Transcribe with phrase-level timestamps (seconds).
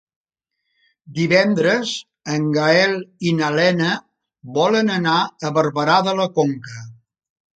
[1.17, 1.91] Divendres
[2.35, 2.95] en Gaël
[3.31, 3.91] i na Lena
[4.57, 5.19] volen anar
[5.51, 6.83] a Barberà de la Conca.